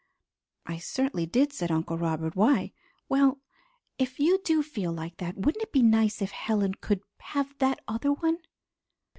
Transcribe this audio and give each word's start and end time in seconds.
"I 0.65 0.79
certainly 0.79 1.27
did," 1.27 1.53
said 1.53 1.69
Uncle 1.71 1.95
Robert. 1.95 2.35
"Why?" 2.35 2.73
"Well, 3.07 3.39
if 3.99 4.19
you 4.19 4.39
do 4.43 4.63
feel 4.63 4.91
like 4.91 5.17
that, 5.17 5.37
wouldn't 5.37 5.61
it 5.61 5.71
be 5.71 5.83
nice 5.83 6.23
if 6.23 6.31
Helen 6.31 6.73
could 6.73 7.03
have 7.19 7.55
that 7.59 7.81
other 7.87 8.11
one?" 8.11 8.39